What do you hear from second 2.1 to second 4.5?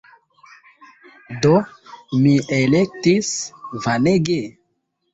mi elektis Vanege!